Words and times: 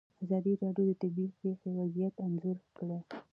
ازادي 0.23 0.53
راډیو 0.61 0.89
د 0.91 0.93
طبیعي 1.01 1.31
پېښې 1.41 1.69
وضعیت 1.79 2.15
انځور 2.25 2.57
کړی. 2.77 2.99